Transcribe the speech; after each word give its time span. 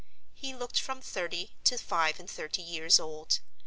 He 0.33 0.55
looked 0.55 0.81
from 0.81 0.99
thirty 0.99 1.51
to 1.65 1.77
five 1.77 2.19
and 2.19 2.27
thirty 2.27 2.63
years 2.63 2.99
old. 2.99 3.39